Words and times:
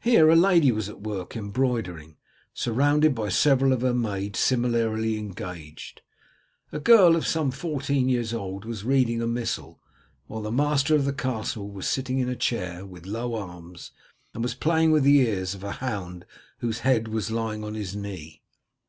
Here 0.00 0.28
a 0.28 0.34
lady 0.34 0.72
was 0.72 0.88
at 0.88 1.00
work 1.02 1.36
embroidering, 1.36 2.16
surrounded 2.52 3.14
by 3.14 3.28
several 3.28 3.72
of 3.72 3.82
her 3.82 3.94
maids 3.94 4.40
similarly 4.40 5.16
engaged. 5.16 6.02
A 6.72 6.80
girl 6.80 7.22
some 7.22 7.52
fourteen 7.52 8.08
years 8.08 8.34
old 8.34 8.64
was 8.64 8.82
reading 8.82 9.22
a 9.22 9.28
missal, 9.28 9.80
while 10.26 10.42
the 10.42 10.50
master 10.50 10.96
of 10.96 11.04
the 11.04 11.12
castle 11.12 11.70
was 11.70 11.86
sitting 11.86 12.18
in 12.18 12.28
a 12.28 12.34
chair 12.34 12.84
with 12.84 13.06
low 13.06 13.36
arms, 13.36 13.92
and 14.34 14.42
was 14.42 14.56
playing 14.56 14.90
with 14.90 15.04
the 15.04 15.20
ears 15.20 15.54
of 15.54 15.62
a 15.62 15.70
hound 15.70 16.24
whose 16.58 16.80
head 16.80 17.06
was 17.06 17.30
lying 17.30 17.62
on 17.62 17.74
his 17.74 17.94
knee. 17.94 18.42